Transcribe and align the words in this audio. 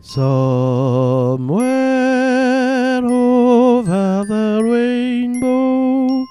Somewhere 0.00 1.58
over 3.04 4.24
the 4.28 4.62
rainbow, 4.64 6.24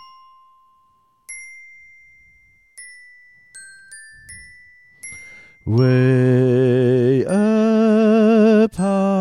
way 5.65 7.25
up 7.25 8.73
high. 8.73 9.17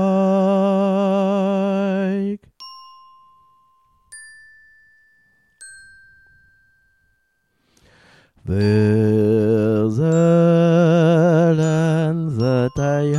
There's 8.45 9.99
a 9.99 11.55
land 11.59 12.39
that 12.39 12.71
I 12.79 13.17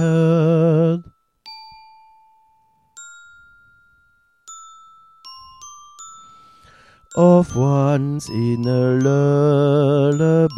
of 7.17 7.55
once 7.55 8.29
in 8.29 8.63
a 8.67 8.93
lullaby. 9.01 10.53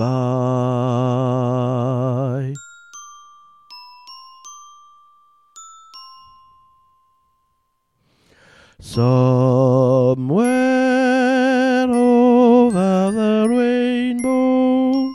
Somewhere 8.81 10.49
over 11.89 13.11
the 13.11 13.47
rainbow. 13.49 15.13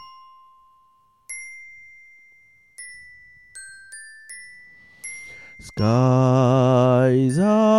Skies 5.61 7.39
are 7.39 7.74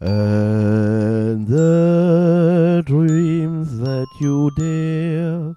And 0.00 1.48
the 1.48 2.84
dreams 2.86 3.78
that 3.80 4.06
you 4.20 4.52
dare 4.56 5.56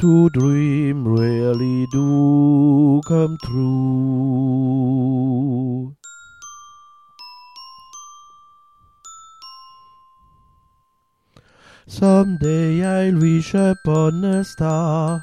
to 0.00 0.30
dream 0.30 1.06
really 1.06 1.86
do 1.92 3.02
come 3.06 3.36
true. 3.44 4.64
Someday 11.86 12.82
I'll 12.82 13.20
wish 13.20 13.52
upon 13.52 14.24
a 14.24 14.42
star 14.44 15.22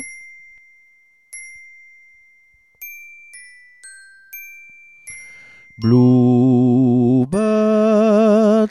Bluebirds 5.81 7.29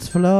fly. 0.09 0.31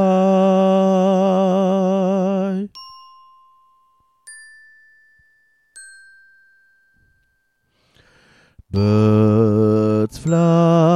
Birds 8.71 10.17
fly 10.17 10.94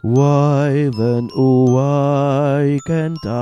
Why 0.00 0.90
then, 0.96 1.28
oh 1.34 1.72
why 1.72 2.78
can't 2.86 3.18
I? 3.26 3.38